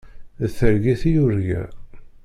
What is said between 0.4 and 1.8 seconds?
D targit i yurga.